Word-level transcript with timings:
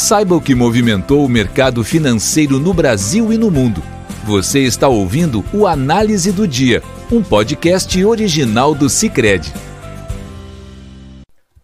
Saiba 0.00 0.36
o 0.36 0.40
que 0.40 0.54
movimentou 0.54 1.24
o 1.24 1.28
mercado 1.28 1.82
financeiro 1.82 2.60
no 2.60 2.72
Brasil 2.72 3.32
e 3.32 3.36
no 3.36 3.50
mundo. 3.50 3.80
Você 4.24 4.60
está 4.60 4.86
ouvindo 4.86 5.42
o 5.52 5.66
Análise 5.66 6.30
do 6.30 6.46
Dia, 6.46 6.80
um 7.10 7.20
podcast 7.20 8.04
original 8.04 8.76
do 8.76 8.88
Cicred. 8.88 9.52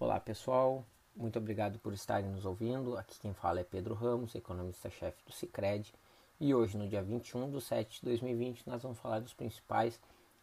Olá 0.00 0.18
pessoal, 0.18 0.84
muito 1.16 1.38
obrigado 1.38 1.78
por 1.78 1.92
estarem 1.92 2.28
nos 2.28 2.44
ouvindo. 2.44 2.98
Aqui 2.98 3.20
quem 3.20 3.32
fala 3.32 3.60
é 3.60 3.62
Pedro 3.62 3.94
Ramos, 3.94 4.34
economista-chefe 4.34 5.18
do 5.24 5.32
Cicred. 5.32 5.94
E 6.40 6.52
hoje, 6.52 6.76
no 6.76 6.88
dia 6.88 7.04
21 7.04 7.48
de 7.52 7.60
7 7.60 8.00
de 8.00 8.06
2020, 8.08 8.64
nós 8.66 8.82
vamos 8.82 8.98
falar 8.98 9.20
dos 9.20 9.32
principais 9.32 10.00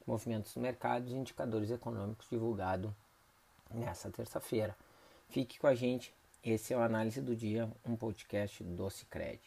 movimentos 0.07 0.53
do 0.53 0.61
mercado 0.61 1.09
e 1.09 1.13
indicadores 1.13 1.69
econômicos 1.69 2.25
divulgados 2.31 2.89
nessa 3.69 4.09
terça-feira. 4.09 4.77
Fique 5.29 5.59
com 5.59 5.67
a 5.67 5.75
gente 5.75 6.13
esse 6.43 6.73
é 6.73 6.77
o 6.77 6.81
Análise 6.81 7.21
do 7.21 7.35
Dia, 7.35 7.69
um 7.85 7.95
podcast 7.95 8.63
do 8.63 8.89
Cicred. 8.89 9.39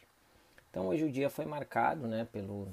Então 0.70 0.87
hoje 0.87 1.05
o 1.05 1.10
dia 1.10 1.28
foi 1.28 1.45
marcado 1.45 2.06
né, 2.06 2.27
pelo 2.30 2.68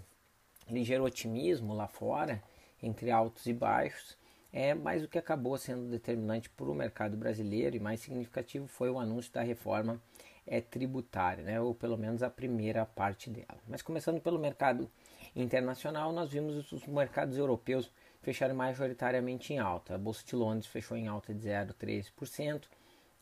ligeiro 0.70 1.04
otimismo 1.04 1.74
lá 1.74 1.88
fora, 1.88 2.42
entre 2.84 3.10
altos 3.10 3.46
e 3.48 3.54
baixos, 3.54 4.18
é, 4.54 4.74
mas 4.74 5.04
o 5.04 5.08
que 5.08 5.18
acabou 5.18 5.58
sendo 5.58 5.90
determinante 5.90 6.50
para 6.50 6.66
o 6.66 6.76
mercado 6.76 7.18
brasileiro 7.18 7.76
e 7.76 7.80
mais 7.80 8.00
significativo 8.00 8.68
foi 8.68 8.90
o 8.90 9.00
anúncio 9.00 9.32
da 9.34 9.42
reforma 9.42 10.00
é, 10.46 10.62
tributária, 10.62 11.44
né, 11.44 11.60
ou 11.60 11.74
pelo 11.74 11.98
menos 11.98 12.22
a 12.22 12.30
primeira 12.30 12.86
parte 12.86 13.30
dela. 13.30 13.60
Mas 13.68 13.82
começando 13.82 14.22
pelo 14.22 14.38
mercado 14.38 14.90
internacional, 15.36 16.12
nós 16.12 16.32
vimos 16.32 16.72
os 16.72 16.86
mercados 16.86 17.38
europeus 17.38 17.92
fecharem 18.22 18.56
majoritariamente 18.56 19.54
em 19.54 19.60
alta. 19.60 19.96
A 19.96 19.98
Bolsa 19.98 20.24
de 20.24 20.36
Londres 20.36 20.68
fechou 20.68 20.96
em 20.96 21.08
alta 21.08 21.34
de 21.34 21.48
0,13%, 21.48 22.64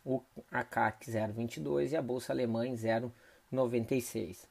o 0.06 0.22
ACAC 0.52 1.12
0,22 1.12 1.92
e 1.92 1.96
a 1.96 2.02
bolsa 2.02 2.34
alemã 2.34 2.66
em 2.66 2.74
0,96. 2.74 4.48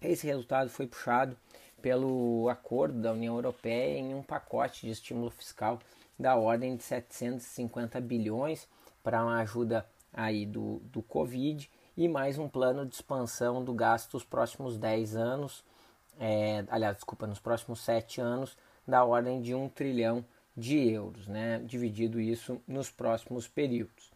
Esse 0.00 0.26
resultado 0.26 0.70
foi 0.70 0.86
puxado 0.86 1.36
pelo 1.80 2.48
acordo 2.48 3.00
da 3.00 3.12
União 3.12 3.34
Europeia 3.34 3.98
em 3.98 4.14
um 4.14 4.22
pacote 4.22 4.86
de 4.86 4.92
estímulo 4.92 5.30
fiscal 5.30 5.78
da 6.18 6.36
ordem 6.36 6.76
de 6.76 6.82
750 6.82 8.00
bilhões 8.00 8.68
para 9.02 9.22
uma 9.22 9.40
ajuda 9.40 9.86
aí 10.12 10.44
do, 10.44 10.80
do 10.84 11.02
Covid 11.02 11.70
e 11.96 12.08
mais 12.08 12.38
um 12.38 12.48
plano 12.48 12.86
de 12.86 12.94
expansão 12.94 13.64
do 13.64 13.72
gasto 13.72 14.14
nos 14.14 14.24
próximos 14.24 14.78
10 14.78 15.16
anos, 15.16 15.64
é, 16.18 16.64
aliás, 16.68 16.96
desculpa, 16.96 17.26
nos 17.26 17.38
próximos 17.38 17.80
7 17.80 18.20
anos, 18.20 18.56
da 18.86 19.04
ordem 19.04 19.40
de 19.40 19.54
1 19.54 19.68
trilhão 19.70 20.24
de 20.56 20.78
euros, 20.90 21.26
né, 21.28 21.60
dividido 21.64 22.20
isso 22.20 22.60
nos 22.66 22.90
próximos 22.90 23.48
períodos. 23.48 24.10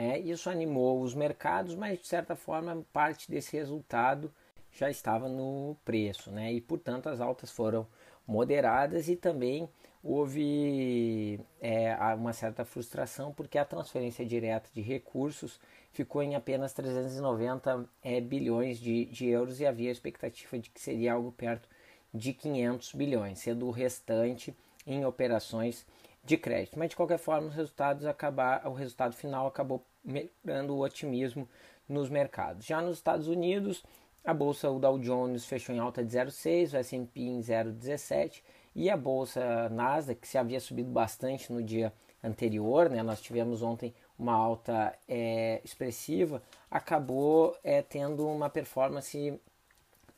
É, 0.00 0.16
isso 0.16 0.48
animou 0.48 1.02
os 1.02 1.12
mercados, 1.12 1.74
mas 1.74 1.98
de 1.98 2.06
certa 2.06 2.36
forma 2.36 2.86
parte 2.92 3.28
desse 3.28 3.56
resultado 3.56 4.32
já 4.70 4.88
estava 4.88 5.28
no 5.28 5.76
preço, 5.84 6.30
né? 6.30 6.52
E 6.52 6.60
portanto 6.60 7.08
as 7.08 7.20
altas 7.20 7.50
foram 7.50 7.84
moderadas 8.24 9.08
e 9.08 9.16
também 9.16 9.68
houve 10.00 11.40
é, 11.60 11.96
uma 12.14 12.32
certa 12.32 12.64
frustração 12.64 13.32
porque 13.32 13.58
a 13.58 13.64
transferência 13.64 14.24
direta 14.24 14.70
de 14.72 14.80
recursos 14.80 15.58
ficou 15.90 16.22
em 16.22 16.36
apenas 16.36 16.72
390 16.72 17.84
é, 18.00 18.20
bilhões 18.20 18.78
de, 18.78 19.06
de 19.06 19.26
euros 19.26 19.58
e 19.58 19.66
havia 19.66 19.88
a 19.88 19.92
expectativa 19.92 20.60
de 20.60 20.70
que 20.70 20.80
seria 20.80 21.14
algo 21.14 21.32
perto 21.32 21.68
de 22.14 22.32
500 22.32 22.92
bilhões, 22.94 23.40
sendo 23.40 23.66
o 23.66 23.72
restante 23.72 24.56
em 24.86 25.04
operações 25.04 25.84
de 26.28 26.36
crédito. 26.36 26.78
Mas 26.78 26.90
de 26.90 26.96
qualquer 26.96 27.18
forma, 27.18 27.48
os 27.48 27.54
resultados 27.54 28.06
acabar, 28.06 28.66
o 28.68 28.74
resultado 28.74 29.14
final 29.14 29.46
acabou 29.46 29.84
melhorando 30.04 30.74
o 30.74 30.80
otimismo 30.80 31.48
nos 31.88 32.08
mercados. 32.08 32.66
Já 32.66 32.80
nos 32.80 32.96
Estados 32.96 33.28
Unidos, 33.28 33.84
a 34.24 34.34
bolsa 34.34 34.70
o 34.70 34.78
Dow 34.78 34.98
Jones 34.98 35.44
fechou 35.44 35.74
em 35.74 35.78
alta 35.78 36.04
de 36.04 36.16
0,6, 36.16 36.74
o 36.74 36.76
S&P 36.76 37.20
em 37.20 37.40
0,17 37.40 38.42
e 38.74 38.90
a 38.90 38.96
bolsa 38.96 39.68
Nasdaq, 39.70 40.20
que 40.20 40.28
se 40.28 40.38
havia 40.38 40.60
subido 40.60 40.90
bastante 40.90 41.52
no 41.52 41.62
dia 41.62 41.92
anterior, 42.22 42.90
né, 42.90 43.02
nós 43.02 43.20
tivemos 43.20 43.62
ontem 43.62 43.94
uma 44.18 44.34
alta 44.34 44.92
é, 45.08 45.60
expressiva, 45.64 46.42
acabou 46.70 47.56
é, 47.62 47.80
tendo 47.80 48.26
uma 48.26 48.50
performance 48.50 49.40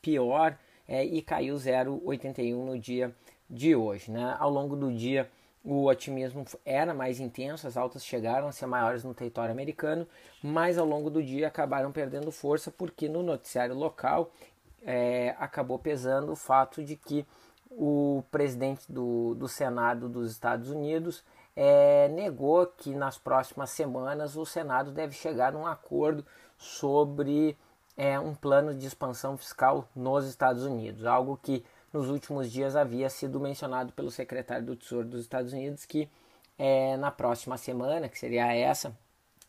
pior 0.01 0.57
é, 0.87 1.05
e 1.05 1.21
caiu 1.21 1.55
0,81 1.55 2.65
no 2.65 2.77
dia 2.77 3.15
de 3.49 3.75
hoje. 3.75 4.11
Né? 4.11 4.35
Ao 4.39 4.49
longo 4.49 4.75
do 4.75 4.91
dia, 4.91 5.29
o 5.63 5.85
otimismo 5.85 6.43
era 6.65 6.93
mais 6.93 7.19
intenso, 7.19 7.67
as 7.67 7.77
altas 7.77 8.03
chegaram 8.03 8.47
a 8.47 8.51
ser 8.51 8.65
maiores 8.65 9.03
no 9.03 9.13
território 9.13 9.51
americano, 9.51 10.07
mas 10.41 10.77
ao 10.77 10.85
longo 10.85 11.09
do 11.09 11.21
dia 11.21 11.47
acabaram 11.47 11.91
perdendo 11.91 12.31
força 12.31 12.71
porque 12.71 13.07
no 13.07 13.21
noticiário 13.21 13.75
local 13.75 14.31
é, 14.81 15.35
acabou 15.37 15.77
pesando 15.77 16.31
o 16.31 16.35
fato 16.35 16.83
de 16.83 16.95
que 16.95 17.25
o 17.69 18.23
presidente 18.31 18.91
do, 18.91 19.35
do 19.35 19.47
Senado 19.47 20.09
dos 20.09 20.31
Estados 20.31 20.69
Unidos 20.69 21.23
é, 21.55 22.07
negou 22.09 22.65
que 22.65 22.93
nas 22.93 23.17
próximas 23.17 23.69
semanas 23.69 24.35
o 24.35 24.45
Senado 24.45 24.91
deve 24.91 25.13
chegar 25.13 25.53
a 25.53 25.57
um 25.57 25.67
acordo 25.67 26.25
sobre 26.57 27.57
é, 27.95 28.19
um 28.19 28.33
plano 28.33 28.73
de 28.73 28.85
expansão 28.85 29.37
fiscal 29.37 29.87
nos 29.95 30.25
Estados 30.27 30.65
Unidos, 30.65 31.05
algo 31.05 31.39
que 31.41 31.63
nos 31.93 32.09
últimos 32.09 32.51
dias 32.51 32.75
havia 32.75 33.09
sido 33.09 33.39
mencionado 33.39 33.91
pelo 33.93 34.11
secretário 34.11 34.65
do 34.65 34.75
Tesouro 34.75 35.07
dos 35.07 35.21
Estados 35.21 35.53
Unidos 35.53 35.85
que 35.85 36.09
é, 36.57 36.95
na 36.97 37.09
próxima 37.09 37.57
semana, 37.57 38.07
que 38.07 38.19
seria 38.19 38.53
essa, 38.53 38.95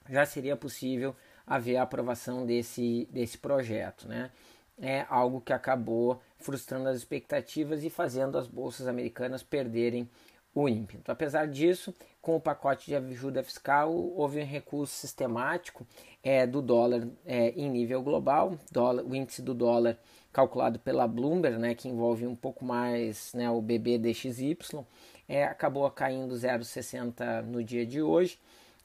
já 0.08 0.24
seria 0.24 0.56
possível 0.56 1.14
haver 1.46 1.76
a 1.76 1.82
aprovação 1.82 2.46
desse, 2.46 3.06
desse 3.10 3.36
projeto. 3.36 4.08
Né? 4.08 4.30
É 4.80 5.06
algo 5.08 5.40
que 5.40 5.52
acabou 5.52 6.20
frustrando 6.38 6.88
as 6.88 6.96
expectativas 6.96 7.84
e 7.84 7.90
fazendo 7.90 8.38
as 8.38 8.46
bolsas 8.46 8.88
americanas 8.88 9.42
perderem 9.42 10.08
o 10.54 10.68
ímpeto. 10.68 11.10
Apesar 11.10 11.46
disso, 11.46 11.94
com 12.20 12.36
o 12.36 12.40
pacote 12.40 12.86
de 12.86 12.96
ajuda 12.96 13.42
fiscal, 13.42 13.92
houve 13.94 14.40
um 14.40 14.46
recurso 14.46 14.94
sistemático 14.94 15.86
é, 16.22 16.46
do 16.46 16.60
dólar 16.60 17.08
é, 17.24 17.50
em 17.50 17.70
nível 17.70 18.02
global. 18.02 18.58
Dólar, 18.70 19.04
o 19.04 19.14
índice 19.14 19.40
do 19.42 19.54
dólar 19.54 19.98
calculado 20.32 20.78
pela 20.78 21.06
Bloomberg, 21.06 21.58
né, 21.58 21.74
que 21.74 21.88
envolve 21.88 22.26
um 22.26 22.34
pouco 22.34 22.64
mais 22.64 23.32
né, 23.34 23.50
o 23.50 23.60
BBDXY, 23.60 24.56
é, 25.28 25.44
acabou 25.44 25.88
caindo 25.90 26.34
0,60 26.34 27.42
no 27.42 27.62
dia 27.62 27.84
de 27.84 28.00
hoje. 28.02 28.38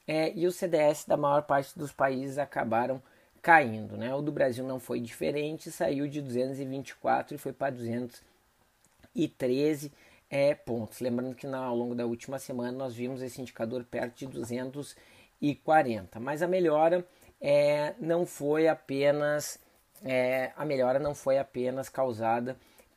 É, 0.06 0.32
e 0.34 0.46
o 0.46 0.52
CDS 0.52 1.04
da 1.04 1.16
maior 1.16 1.42
parte 1.42 1.78
dos 1.78 1.92
países 1.92 2.38
acabaram 2.38 3.02
caindo. 3.42 3.96
Né? 3.96 4.14
O 4.14 4.22
do 4.22 4.32
Brasil 4.32 4.66
não 4.66 4.80
foi 4.80 5.00
diferente, 5.00 5.70
saiu 5.70 6.08
de 6.08 6.22
224 6.22 7.34
e 7.34 7.38
foi 7.38 7.52
para 7.52 7.72
213 7.72 9.92
é, 10.30 10.54
pontos. 10.54 11.00
Lembrando 11.00 11.34
que 11.34 11.46
ao 11.46 11.76
longo 11.76 11.94
da 11.94 12.06
última 12.06 12.38
semana 12.38 12.72
nós 12.72 12.94
vimos 12.94 13.22
esse 13.22 13.40
indicador 13.40 13.84
perto 13.84 14.18
de 14.18 14.26
240. 14.26 16.20
Mas 16.20 16.42
a 16.42 16.48
melhora 16.48 17.04
é, 17.40 17.94
não 17.98 18.24
foi 18.24 18.68
apenas 18.68 19.58
é, 20.04 20.52
a 20.56 20.64
melhora 20.64 20.98
não 20.98 21.14
foi 21.14 21.38
apenas 21.38 21.88
causada 21.88 22.56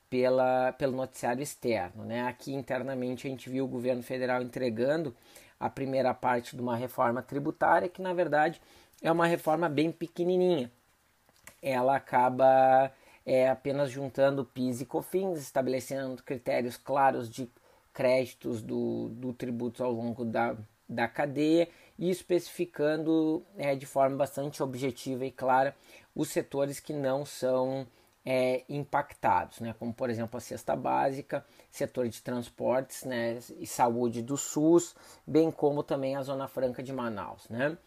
pela, 0.10 0.74
pelo 0.74 0.96
noticiário 0.96 1.42
externo. 1.42 2.04
Né? 2.04 2.24
Aqui 2.24 2.54
internamente 2.54 3.28
a 3.28 3.30
gente 3.30 3.50
viu 3.50 3.66
o 3.66 3.68
governo 3.68 4.04
federal 4.04 4.42
entregando 4.42 5.16
a 5.60 5.70
primeira 5.70 6.14
parte 6.14 6.56
de 6.56 6.62
uma 6.62 6.76
reforma 6.76 7.22
tributária 7.22 7.88
que 7.88 8.02
na 8.02 8.14
verdade 8.14 8.62
é 9.02 9.12
uma 9.12 9.26
reforma 9.26 9.70
bem 9.70 9.92
pequenininha. 9.92 10.72
Ela 11.62 11.96
acaba 11.96 12.92
é, 13.26 13.50
apenas 13.50 13.92
juntando 13.92 14.46
PIS 14.46 14.82
e 14.82 14.86
COFINS, 14.86 15.40
estabelecendo 15.40 16.22
critérios 16.24 16.78
claros 16.78 17.30
de 17.30 17.50
créditos 17.94 18.62
do, 18.62 19.10
do 19.10 19.34
tributo 19.34 19.84
ao 19.84 19.92
longo 19.92 20.26
da, 20.26 20.56
da 20.92 21.08
cadeia 21.08 21.70
e 21.98 22.10
especificando 22.10 23.46
é, 23.58 23.76
de 23.76 23.86
forma 23.86 24.18
bastante 24.18 24.62
objetiva 24.62 25.26
e 25.26 25.32
clara 25.32 25.76
os 26.16 26.30
setores 26.30 26.80
que 26.80 26.94
não 26.94 27.26
são 27.26 27.88
é, 28.26 28.64
impactados, 28.70 29.60
né? 29.60 29.74
como 29.80 29.94
por 29.94 30.10
exemplo 30.10 30.38
a 30.38 30.42
cesta 30.42 30.76
básica, 30.76 31.46
setor 31.70 32.08
de 32.08 32.22
transportes 32.22 33.04
né? 33.04 33.40
e 33.58 33.66
saúde 33.66 34.22
do 34.22 34.38
SUS, 34.38 34.96
bem 35.26 35.52
como 35.52 35.82
também 35.82 36.16
a 36.16 36.22
Zona 36.22 36.48
Franca 36.48 36.84
de 36.84 36.92
Manaus. 36.92 37.48
Né? 37.50 37.78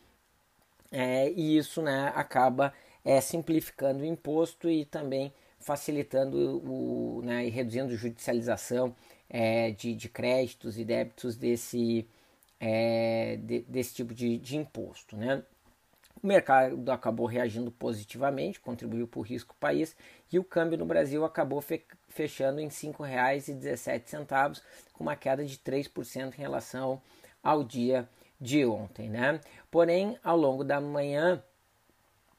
É, 0.90 1.30
e 1.30 1.56
isso 1.56 1.82
né, 1.82 2.12
acaba 2.14 2.72
é, 3.04 3.20
simplificando 3.20 4.02
o 4.02 4.06
imposto 4.06 4.70
e 4.70 4.84
também 4.84 5.32
facilitando 5.58 6.62
o, 6.62 7.22
né, 7.22 7.46
e 7.46 7.48
reduzindo 7.48 7.92
a 7.92 7.96
judicialização 7.96 8.94
é, 9.30 9.70
de, 9.70 9.94
de, 9.94 10.10
créditos 10.10 10.78
e 10.78 10.84
débitos 10.84 11.36
desse, 11.36 12.06
é, 12.66 13.36
de, 13.42 13.60
desse 13.68 13.94
tipo 13.94 14.14
de, 14.14 14.38
de 14.38 14.56
imposto. 14.56 15.18
Né? 15.18 15.42
O 16.22 16.26
mercado 16.26 16.90
acabou 16.90 17.26
reagindo 17.26 17.70
positivamente, 17.70 18.58
contribuiu 18.58 19.06
para 19.06 19.20
o 19.20 19.22
risco 19.22 19.52
do 19.52 19.58
país 19.58 19.94
e 20.32 20.38
o 20.38 20.44
câmbio 20.44 20.78
no 20.78 20.86
Brasil 20.86 21.26
acabou 21.26 21.62
fechando 22.08 22.60
em 22.60 22.68
R$ 22.68 22.70
5,17, 22.70 24.62
com 24.94 25.04
uma 25.04 25.14
queda 25.14 25.44
de 25.44 25.58
3% 25.58 26.32
em 26.32 26.40
relação 26.40 27.02
ao 27.42 27.62
dia 27.62 28.08
de 28.40 28.64
ontem. 28.64 29.10
Né? 29.10 29.38
Porém, 29.70 30.18
ao 30.24 30.38
longo 30.38 30.64
da 30.64 30.80
manhã, 30.80 31.44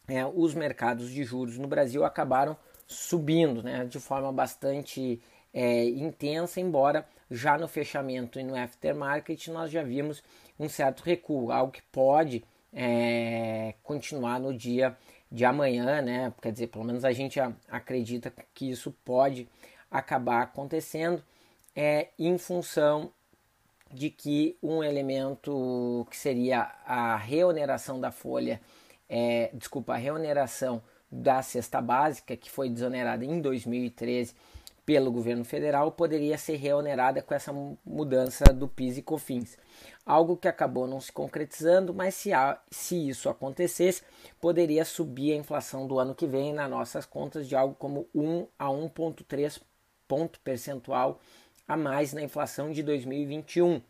é, 0.07 0.25
os 0.25 0.55
mercados 0.55 1.11
de 1.11 1.23
juros 1.23 1.59
no 1.59 1.67
Brasil 1.67 2.03
acabaram 2.03 2.57
subindo 2.87 3.61
né, 3.61 3.85
de 3.85 3.99
forma 3.99 4.31
bastante 4.31 5.21
é, 5.53 5.85
intensa, 5.85 6.59
embora 6.59 7.07
já 7.29 7.57
no 7.57 7.67
fechamento 7.67 8.39
e 8.39 8.43
no 8.43 8.55
aftermarket 8.55 9.47
nós 9.47 9.71
já 9.71 9.83
vimos 9.83 10.23
um 10.59 10.69
certo 10.69 11.01
recuo, 11.01 11.51
algo 11.51 11.71
que 11.71 11.81
pode 11.81 12.43
é, 12.71 13.73
continuar 13.83 14.39
no 14.39 14.53
dia 14.53 14.95
de 15.31 15.43
amanhã, 15.43 16.01
né? 16.01 16.33
Quer 16.41 16.51
dizer, 16.51 16.67
pelo 16.67 16.83
menos 16.83 17.03
a 17.03 17.11
gente 17.11 17.39
acredita 17.69 18.31
que 18.53 18.69
isso 18.69 18.91
pode 19.03 19.47
acabar 19.89 20.43
acontecendo 20.43 21.23
é, 21.75 22.09
em 22.17 22.37
função 22.37 23.11
de 23.91 24.09
que 24.09 24.57
um 24.61 24.83
elemento 24.83 26.05
que 26.09 26.17
seria 26.17 26.71
a 26.85 27.15
reoneração 27.15 27.99
da 27.99 28.11
folha, 28.11 28.61
é, 29.07 29.49
desculpa, 29.53 29.93
a 29.93 29.97
reoneração 29.97 30.81
da 31.11 31.41
cesta 31.41 31.81
básica, 31.81 32.35
que 32.35 32.49
foi 32.49 32.69
desonerada 32.69 33.23
em 33.23 33.39
2013 33.39 34.35
pelo 34.85 35.11
governo 35.11 35.43
federal, 35.43 35.91
poderia 35.91 36.37
ser 36.37 36.57
reonerada 36.57 37.21
com 37.21 37.33
essa 37.33 37.51
mudança 37.85 38.45
do 38.53 38.67
PIS 38.67 38.97
e 38.97 39.01
COFINS. 39.01 39.57
Algo 40.05 40.37
que 40.37 40.47
acabou 40.47 40.87
não 40.87 41.01
se 41.01 41.11
concretizando, 41.11 41.93
mas 41.93 42.13
se, 42.13 42.31
há, 42.31 42.59
se 42.69 43.09
isso 43.09 43.27
acontecesse, 43.27 44.03
poderia 44.39 44.85
subir 44.85 45.33
a 45.33 45.37
inflação 45.37 45.87
do 45.87 45.97
ano 45.97 46.13
que 46.13 46.27
vem 46.27 46.53
nas 46.53 46.69
nossas 46.69 47.05
contas 47.05 47.47
de 47.47 47.55
algo 47.55 47.75
como 47.75 48.07
1 48.13 48.47
a 48.59 48.67
1,3 48.67 49.59
ponto 50.07 50.39
percentual 50.41 51.19
a 51.67 51.75
mais 51.75 52.13
na 52.13 52.21
inflação 52.21 52.71
de 52.71 52.83
2021. 52.83 53.81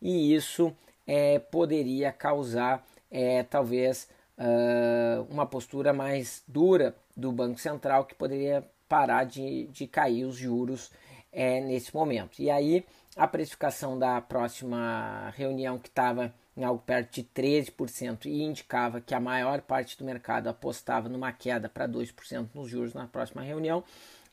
E 0.00 0.34
isso 0.34 0.74
é, 1.06 1.38
poderia 1.38 2.10
causar, 2.10 2.84
é, 3.10 3.42
talvez, 3.42 4.08
uh, 4.38 5.22
uma 5.30 5.46
postura 5.46 5.92
mais 5.92 6.42
dura 6.48 6.94
do 7.16 7.30
Banco 7.30 7.60
Central, 7.60 8.04
que 8.04 8.14
poderia 8.14 8.66
parar 8.92 9.24
de, 9.24 9.68
de 9.68 9.86
cair 9.86 10.26
os 10.26 10.36
juros 10.36 10.90
é, 11.32 11.62
nesse 11.62 11.94
momento. 11.94 12.42
E 12.42 12.50
aí, 12.50 12.84
a 13.16 13.26
precificação 13.26 13.98
da 13.98 14.20
próxima 14.20 15.32
reunião, 15.34 15.78
que 15.78 15.88
estava 15.88 16.30
em 16.54 16.62
algo 16.62 16.82
perto 16.84 17.14
de 17.14 17.24
13% 17.24 18.26
e 18.26 18.42
indicava 18.42 19.00
que 19.00 19.14
a 19.14 19.20
maior 19.20 19.62
parte 19.62 19.96
do 19.96 20.04
mercado 20.04 20.48
apostava 20.48 21.08
numa 21.08 21.32
queda 21.32 21.70
para 21.70 21.88
2% 21.88 22.50
nos 22.52 22.68
juros 22.68 22.92
na 22.92 23.06
próxima 23.06 23.40
reunião, 23.40 23.82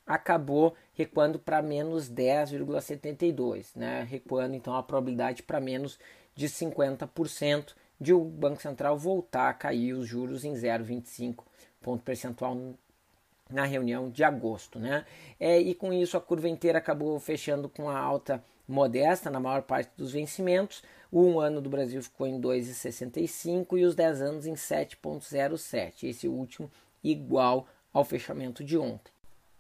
acabou 0.06 0.76
recuando 0.94 1.40
para 1.40 1.62
menos 1.62 2.12
10,72, 2.12 3.68
né? 3.78 4.06
recuando 4.10 4.56
então 4.56 4.76
a 4.76 4.84
probabilidade 4.84 5.42
para 5.42 5.62
menos 5.62 5.98
de 6.36 6.50
50% 6.50 7.76
de 7.98 8.14
o 8.14 8.26
Banco 8.26 8.62
Central 8.62 8.98
voltar 8.98 9.48
a 9.48 9.54
cair 9.54 9.94
os 9.94 10.06
juros 10.06 10.44
em 10.44 10.52
0,25 10.52 11.46
ponto 11.82 12.04
percentual 12.04 12.58
na 13.50 13.66
reunião 13.66 14.10
de 14.10 14.24
agosto. 14.24 14.80
Né? 14.80 15.06
É, 15.40 15.60
e 15.60 15.74
com 15.74 15.92
isso 15.92 16.18
a 16.18 16.22
curva 16.22 16.48
inteira 16.48 16.78
acabou 16.78 17.20
fechando 17.20 17.68
com 17.68 17.90
a 17.90 17.98
alta 17.98 18.44
modesta 18.68 19.30
na 19.30 19.40
maior 19.40 19.64
parte 19.64 19.92
dos 19.98 20.12
vencimentos. 20.12 20.84
O 21.12 21.24
um 21.24 21.40
ano 21.40 21.60
do 21.60 21.70
Brasil 21.70 22.02
ficou 22.04 22.28
em 22.28 22.40
2,65 22.40 23.78
e 23.78 23.86
os 23.86 23.96
10 23.96 24.22
anos 24.22 24.46
em 24.46 24.54
7,07. 24.54 26.04
Esse 26.04 26.28
último 26.28 26.70
igual 27.04 27.68
ao 27.92 28.06
fechamento 28.06 28.64
de 28.64 28.78
ontem 28.78 29.12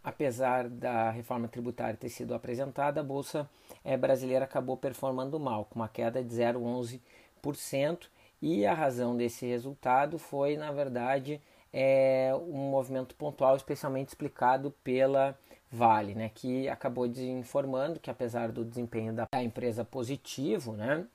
apesar 0.04 0.68
da 0.68 1.12
reforma 1.12 1.48
tributária 1.48 1.96
ter 1.96 2.10
sido 2.10 2.34
apresentada, 2.34 3.02
a 3.02 3.04
Bolsa 3.04 3.50
é, 3.84 3.98
brasileira 3.98 4.46
acabou 4.46 4.78
performando 4.78 5.40
mal, 5.40 5.66
com 5.66 5.80
uma 5.80 5.88
queda 5.88 6.24
de 6.24 6.34
0,11%, 6.34 8.08
e 8.42 8.66
a 8.66 8.74
razão 8.74 9.18
desse 9.18 9.46
resultado 9.46 10.18
foi, 10.18 10.56
na 10.56 10.72
verdade, 10.72 11.42
é, 11.72 12.32
um 12.36 12.70
movimento 12.70 13.16
pontual, 13.16 13.56
especialmente 13.56 14.10
explicado 14.10 14.72
pela 14.84 15.38
Vale, 15.72 16.16
né, 16.16 16.32
que 16.34 16.68
acabou 16.68 17.06
informando 17.06 18.00
que, 18.00 18.10
apesar 18.10 18.52
do 18.52 18.66
desempenho 18.66 19.14
da 19.14 19.28
empresa 19.44 19.86
positivo, 19.86 20.74
né, 20.74 21.06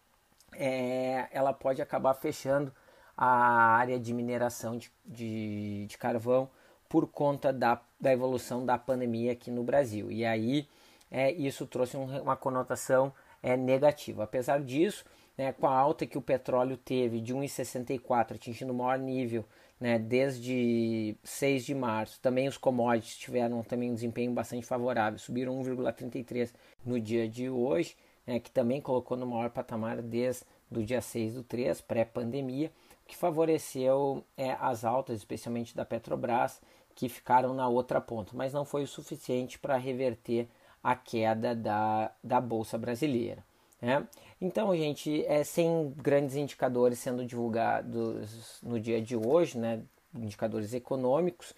é, 0.53 1.27
ela 1.33 1.53
pode 1.53 1.83
acabar 1.83 2.15
fechando 2.15 2.73
a 3.17 3.27
área 3.27 3.99
de 3.99 4.15
mineração 4.15 4.77
de, 4.77 4.93
de, 5.05 5.87
de 5.87 5.99
carvão 5.99 6.49
por 6.89 7.09
conta 7.09 7.53
da, 7.53 7.81
da 8.01 8.13
evolução 8.13 8.65
da 8.65 8.79
pandemia 8.79 9.33
aqui 9.33 9.51
no 9.51 9.65
Brasil. 9.65 10.11
E 10.13 10.25
aí 10.25 10.69
é, 11.11 11.33
isso 11.33 11.67
trouxe 11.67 11.97
um, 11.97 12.23
uma 12.23 12.37
conotação 12.37 13.13
é, 13.43 13.57
negativa. 13.57 14.25
Apesar 14.25 14.61
disso, 14.61 15.05
né, 15.37 15.53
com 15.53 15.67
a 15.67 15.77
alta 15.77 16.07
que 16.07 16.19
o 16.19 16.23
petróleo 16.23 16.77
teve 16.77 17.21
de 17.21 17.35
1,64, 17.35 18.37
atingindo 18.37 18.73
o 18.73 18.77
maior 18.77 18.99
nível 18.99 19.45
né, 19.81 19.99
desde 19.99 21.17
6 21.25 21.65
de 21.65 21.75
março, 21.75 22.21
também 22.21 22.49
os 22.49 22.57
commodities 22.57 23.17
tiveram 23.17 23.63
também 23.63 23.91
um 23.91 23.95
desempenho 23.95 24.33
bastante 24.33 24.65
favorável, 24.65 25.19
subiram 25.19 25.61
1,33 25.61 26.53
no 26.85 27.01
dia 27.01 27.29
de 27.29 27.51
hoje, 27.51 27.97
né, 28.27 28.39
que 28.39 28.51
também 28.51 28.81
colocou 28.81 29.17
no 29.17 29.27
maior 29.27 29.51
patamar 29.51 30.01
desde 30.01 30.45
o 30.71 30.83
dia 30.83 31.01
6 31.01 31.35
do 31.35 31.43
3, 31.43 31.81
pré-pandemia, 31.81 32.73
que 33.07 33.17
favoreceu 33.17 34.25
é, 34.37 34.53
as 34.53 34.85
altas, 34.85 35.19
especialmente 35.19 35.77
da 35.77 35.85
Petrobras, 35.85 36.61
que 36.95 37.09
ficaram 37.09 37.53
na 37.53 37.69
outra 37.69 38.01
ponta, 38.01 38.33
mas 38.35 38.53
não 38.53 38.65
foi 38.65 38.85
o 38.85 38.89
suficiente 38.89 39.59
para 39.59 39.77
reverter 39.77 40.49
a 40.83 40.95
queda 40.95 41.55
da, 41.55 42.13
da 42.23 42.41
Bolsa 42.41 42.79
Brasileira. 42.79 43.45
Né? 43.85 44.09
Então, 44.41 44.75
gente, 44.75 45.25
é, 45.27 45.45
sem 45.45 45.93
grandes 45.99 46.37
indicadores 46.37 46.99
sendo 46.99 47.25
divulgados 47.25 48.59
no 48.63 48.81
dia 48.81 49.01
de 49.01 49.15
hoje, 49.15 49.59
né, 49.59 49.83
indicadores 50.15 50.73
econômicos, 50.73 51.55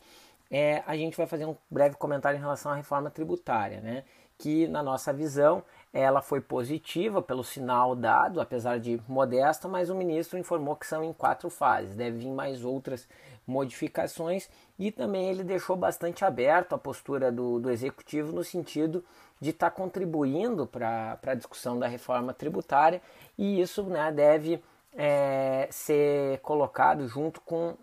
é, 0.50 0.82
a 0.87 0.96
gente 0.96 1.17
vai 1.17 1.26
fazer 1.26 1.46
um 1.46 1.55
breve 1.70 1.94
comentário 1.94 2.37
em 2.37 2.40
relação 2.40 2.73
à 2.73 2.75
reforma 2.75 3.11
tributária, 3.11 3.81
né, 3.81 4.02
que, 4.37 4.67
na 4.67 4.82
nossa 4.82 5.12
visão, 5.12 5.62
ela 5.98 6.20
foi 6.20 6.43
positiva 6.43 7.22
pelo 7.22 7.43
sinal 7.43 7.96
dado, 7.96 8.38
apesar 8.38 8.78
de 8.78 9.00
modesta, 9.08 9.66
mas 9.66 9.88
o 9.88 9.94
ministro 9.94 10.38
informou 10.38 10.76
que 10.76 10.87
são 10.87 11.02
em 11.02 11.12
quatro 11.12 11.48
fases, 11.48 11.96
deve 11.96 12.19
vir 12.19 12.31
mais 12.31 12.62
outras 12.62 13.08
modificações 13.46 14.50
e 14.78 14.93
também 14.93 15.31
ele 15.31 15.43
deixou 15.43 15.75
bastante 15.75 16.22
aberto 16.22 16.75
a 16.75 16.78
postura 16.78 17.32
do, 17.32 17.58
do 17.58 17.70
executivo 17.70 18.31
no 18.31 18.44
sentido 18.44 19.02
de 19.40 19.50
estar 19.50 19.70
tá 19.70 19.76
contribuindo 19.76 20.66
para 20.66 21.19
a 21.25 21.34
discussão 21.34 21.78
da 21.78 21.87
reforma 21.87 22.34
tributária 22.34 23.00
e 23.38 23.58
isso 23.58 23.82
né, 23.84 24.12
deve 24.12 24.62
é, 24.94 25.66
ser 25.70 26.40
colocado 26.40 27.08
junto 27.08 27.40
com 27.40 27.75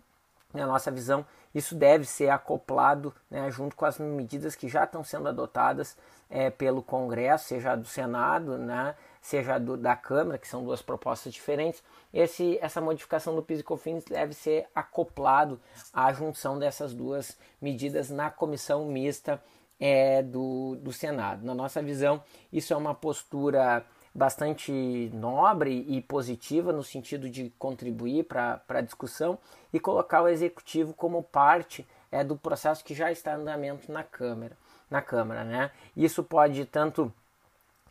a 0.52 0.66
nossa 0.66 0.88
visão, 0.88 1.26
isso 1.52 1.74
deve 1.74 2.04
ser 2.04 2.28
acoplado 2.28 3.12
né, 3.28 3.50
junto 3.50 3.74
com 3.74 3.84
as 3.84 3.98
medidas 3.98 4.54
que 4.54 4.68
já 4.68 4.84
estão 4.84 5.02
sendo 5.02 5.28
adotadas 5.28 5.96
é, 6.34 6.50
pelo 6.50 6.82
Congresso, 6.82 7.44
seja 7.44 7.76
do 7.76 7.86
Senado, 7.86 8.58
né, 8.58 8.96
seja 9.22 9.56
do, 9.56 9.76
da 9.76 9.94
Câmara, 9.94 10.36
que 10.36 10.48
são 10.48 10.64
duas 10.64 10.82
propostas 10.82 11.32
diferentes, 11.32 11.80
esse, 12.12 12.58
essa 12.60 12.80
modificação 12.80 13.36
do 13.36 13.42
PIS 13.42 13.60
e 13.60 13.62
COFINS 13.62 14.04
deve 14.04 14.34
ser 14.34 14.66
acoplado 14.74 15.60
à 15.92 16.12
junção 16.12 16.58
dessas 16.58 16.92
duas 16.92 17.38
medidas 17.62 18.10
na 18.10 18.30
comissão 18.30 18.84
mista 18.84 19.40
é, 19.78 20.24
do, 20.24 20.76
do 20.80 20.92
Senado. 20.92 21.46
Na 21.46 21.54
nossa 21.54 21.80
visão, 21.80 22.20
isso 22.52 22.74
é 22.74 22.76
uma 22.76 22.96
postura 22.96 23.86
bastante 24.12 25.10
nobre 25.14 25.84
e 25.88 26.02
positiva 26.02 26.72
no 26.72 26.82
sentido 26.82 27.30
de 27.30 27.50
contribuir 27.58 28.24
para 28.24 28.60
a 28.68 28.80
discussão 28.80 29.38
e 29.72 29.78
colocar 29.78 30.22
o 30.22 30.28
executivo 30.28 30.94
como 30.94 31.22
parte 31.22 31.86
é, 32.10 32.24
do 32.24 32.36
processo 32.36 32.84
que 32.84 32.94
já 32.94 33.12
está 33.12 33.32
em 33.32 33.42
andamento 33.42 33.90
na 33.90 34.02
Câmara. 34.02 34.56
Na 34.94 35.02
Câmara 35.02 35.42
né? 35.42 35.72
Isso 35.96 36.22
pode 36.22 36.64
tanto 36.66 37.12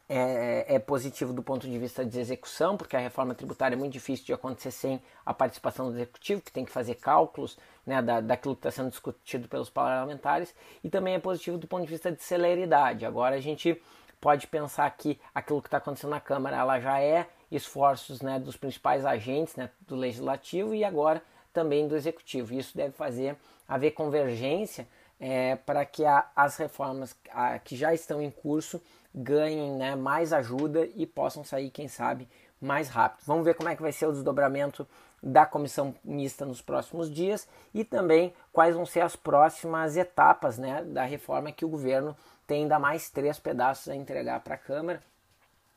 é, 0.07 0.75
é, 0.75 0.79
positivo 0.79 1.33
do 1.33 1.43
ponto 1.43 1.67
de 1.67 1.77
vista 1.77 2.05
de 2.05 2.17
execução, 2.17 2.77
porque 2.77 2.95
a 2.95 2.99
reforma 2.99 3.35
tributária 3.35 3.75
é 3.75 3.77
muito 3.77 3.91
difícil 3.91 4.25
de 4.25 4.31
acontecer 4.31 4.71
sem 4.71 5.01
a 5.25 5.33
participação 5.33 5.89
do 5.89 5.97
executivo, 5.97 6.41
que 6.41 6.49
tem 6.49 6.63
que 6.63 6.71
fazer 6.71 6.95
cálculos 6.95 7.59
né, 7.85 8.01
da, 8.01 8.21
daquilo 8.21 8.55
que 8.55 8.59
está 8.59 8.71
sendo 8.71 8.89
discutido 8.89 9.49
pelos 9.49 9.69
parlamentares, 9.69 10.55
e 10.81 10.89
também 10.89 11.15
é 11.15 11.19
positivo 11.19 11.57
do 11.57 11.67
ponto 11.67 11.83
de 11.83 11.89
vista 11.89 12.09
de 12.09 12.23
celeridade. 12.23 13.05
Agora 13.05 13.35
a 13.35 13.41
gente 13.41 13.81
pode 14.21 14.47
pensar 14.47 14.89
que 14.91 15.19
aquilo 15.35 15.61
que 15.61 15.67
está 15.67 15.79
acontecendo 15.79 16.11
na 16.11 16.21
Câmara 16.21 16.55
ela 16.55 16.79
já 16.79 17.01
é 17.01 17.27
esforços 17.51 18.21
né, 18.21 18.39
dos 18.39 18.55
principais 18.55 19.05
agentes 19.05 19.57
né, 19.57 19.69
do 19.81 19.97
legislativo 19.97 20.73
e 20.73 20.85
agora 20.85 21.21
também 21.51 21.85
do 21.85 21.97
executivo. 21.97 22.53
Isso 22.53 22.77
deve 22.77 22.93
fazer 22.93 23.35
haver 23.67 23.91
convergência 23.91 24.87
é, 25.25 25.55
para 25.55 25.85
que 25.85 26.03
a, 26.03 26.27
as 26.35 26.57
reformas 26.57 27.15
a, 27.31 27.57
que 27.57 27.77
já 27.77 27.93
estão 27.93 28.21
em 28.21 28.29
curso 28.29 28.81
ganhem 29.15 29.71
né, 29.71 29.95
mais 29.95 30.33
ajuda 30.33 30.85
e 30.97 31.07
possam 31.07 31.45
sair, 31.45 31.69
quem 31.69 31.87
sabe, 31.87 32.27
mais 32.59 32.89
rápido. 32.89 33.25
Vamos 33.25 33.45
ver 33.45 33.53
como 33.53 33.69
é 33.69 33.75
que 33.75 33.81
vai 33.81 33.93
ser 33.93 34.05
o 34.05 34.11
desdobramento 34.11 34.85
da 35.21 35.45
comissão 35.45 35.95
mista 36.03 36.45
nos 36.45 36.61
próximos 36.61 37.09
dias 37.09 37.47
e 37.73 37.85
também 37.85 38.33
quais 38.51 38.75
vão 38.75 38.85
ser 38.85 38.99
as 38.99 39.15
próximas 39.15 39.95
etapas 39.95 40.57
né, 40.57 40.83
da 40.83 41.05
reforma 41.05 41.53
que 41.53 41.63
o 41.63 41.69
governo 41.69 42.17
tem 42.45 42.63
ainda 42.63 42.77
mais 42.77 43.09
três 43.09 43.39
pedaços 43.39 43.87
a 43.87 43.95
entregar 43.95 44.41
para 44.41 44.55
a 44.55 44.57
Câmara. 44.57 45.01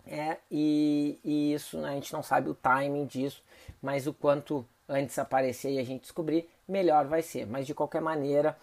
É, 0.04 0.38
e, 0.50 1.20
e 1.24 1.54
isso 1.54 1.78
né, 1.78 1.90
a 1.90 1.92
gente 1.92 2.12
não 2.12 2.22
sabe 2.22 2.50
o 2.50 2.54
timing 2.54 3.06
disso, 3.06 3.44
mas 3.80 4.08
o 4.08 4.12
quanto 4.12 4.66
antes 4.88 5.18
aparecer 5.18 5.70
e 5.72 5.78
a 5.78 5.84
gente 5.84 6.02
descobrir, 6.02 6.48
melhor 6.66 7.06
vai 7.06 7.22
ser. 7.22 7.46
Mas 7.46 7.66
de 7.66 7.74
qualquer 7.74 8.00
maneira, 8.00 8.56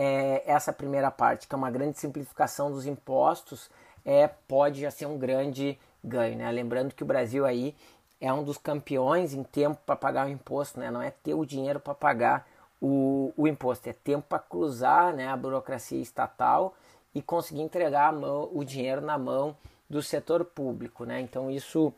é, 0.00 0.44
essa 0.46 0.72
primeira 0.72 1.10
parte, 1.10 1.48
que 1.48 1.54
é 1.56 1.58
uma 1.58 1.72
grande 1.72 1.98
simplificação 1.98 2.70
dos 2.70 2.86
impostos, 2.86 3.68
é, 4.04 4.28
pode 4.28 4.80
já 4.80 4.92
ser 4.92 5.06
um 5.06 5.18
grande 5.18 5.76
ganho. 6.04 6.38
Né? 6.38 6.48
Lembrando 6.52 6.94
que 6.94 7.02
o 7.02 7.06
Brasil 7.06 7.44
aí 7.44 7.74
é 8.20 8.32
um 8.32 8.44
dos 8.44 8.56
campeões 8.56 9.34
em 9.34 9.42
tempo 9.42 9.80
para 9.84 9.96
pagar 9.96 10.28
o 10.28 10.30
imposto, 10.30 10.78
né? 10.78 10.88
não 10.88 11.02
é 11.02 11.10
ter 11.10 11.34
o 11.34 11.44
dinheiro 11.44 11.80
para 11.80 11.94
pagar 11.94 12.46
o, 12.80 13.32
o 13.36 13.48
imposto, 13.48 13.88
é 13.88 13.92
tempo 13.92 14.24
para 14.28 14.38
cruzar 14.38 15.12
né, 15.12 15.26
a 15.26 15.36
burocracia 15.36 16.00
estatal 16.00 16.76
e 17.12 17.20
conseguir 17.20 17.62
entregar 17.62 18.12
mão, 18.12 18.48
o 18.52 18.62
dinheiro 18.62 19.00
na 19.00 19.18
mão 19.18 19.56
do 19.90 20.00
setor 20.00 20.44
público. 20.44 21.04
Né? 21.04 21.20
Então 21.20 21.50
isso 21.50 21.92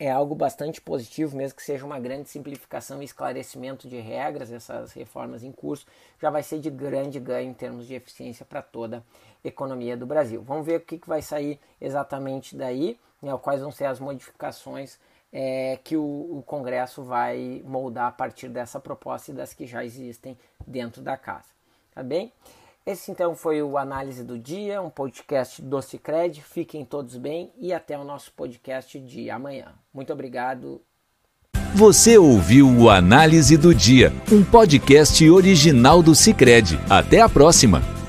é 0.00 0.10
algo 0.10 0.34
bastante 0.34 0.80
positivo, 0.80 1.36
mesmo 1.36 1.56
que 1.56 1.62
seja 1.62 1.84
uma 1.84 2.00
grande 2.00 2.26
simplificação 2.30 3.02
e 3.02 3.04
esclarecimento 3.04 3.86
de 3.86 4.00
regras, 4.00 4.50
essas 4.50 4.94
reformas 4.94 5.44
em 5.44 5.52
curso, 5.52 5.86
já 6.18 6.30
vai 6.30 6.42
ser 6.42 6.58
de 6.58 6.70
grande 6.70 7.20
ganho 7.20 7.50
em 7.50 7.54
termos 7.54 7.86
de 7.86 7.94
eficiência 7.94 8.46
para 8.46 8.62
toda 8.62 9.04
a 9.44 9.46
economia 9.46 9.98
do 9.98 10.06
Brasil. 10.06 10.42
Vamos 10.42 10.64
ver 10.64 10.78
o 10.78 10.80
que, 10.80 10.96
que 10.96 11.06
vai 11.06 11.20
sair 11.20 11.60
exatamente 11.78 12.56
daí, 12.56 12.98
né, 13.20 13.36
quais 13.42 13.60
vão 13.60 13.70
ser 13.70 13.84
as 13.84 14.00
modificações 14.00 14.98
é, 15.30 15.78
que 15.84 15.98
o, 15.98 16.38
o 16.38 16.42
Congresso 16.46 17.02
vai 17.02 17.62
moldar 17.66 18.06
a 18.06 18.12
partir 18.12 18.48
dessa 18.48 18.80
proposta 18.80 19.30
e 19.30 19.34
das 19.34 19.52
que 19.52 19.66
já 19.66 19.84
existem 19.84 20.36
dentro 20.66 21.02
da 21.02 21.18
casa. 21.18 21.50
Tá 21.94 22.02
bem? 22.02 22.32
Esse 22.86 23.10
então 23.10 23.34
foi 23.34 23.62
o 23.62 23.76
Análise 23.76 24.24
do 24.24 24.38
Dia, 24.38 24.80
um 24.80 24.90
podcast 24.90 25.60
do 25.60 25.80
Cicred. 25.82 26.42
Fiquem 26.42 26.84
todos 26.84 27.16
bem 27.16 27.52
e 27.58 27.72
até 27.72 27.98
o 27.98 28.04
nosso 28.04 28.32
podcast 28.32 28.98
de 28.98 29.30
amanhã. 29.30 29.74
Muito 29.92 30.12
obrigado. 30.12 30.80
Você 31.74 32.18
ouviu 32.18 32.68
o 32.68 32.90
Análise 32.90 33.56
do 33.56 33.74
Dia, 33.74 34.12
um 34.32 34.42
podcast 34.42 35.28
original 35.28 36.02
do 36.02 36.14
Cicred. 36.14 36.78
Até 36.88 37.20
a 37.20 37.28
próxima! 37.28 37.99